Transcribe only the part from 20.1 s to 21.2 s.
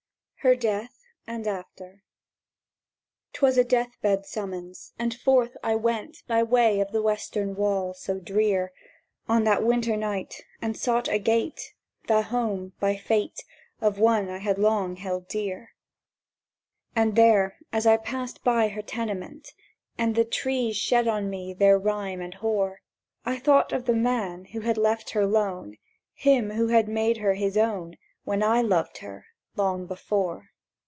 the trees shed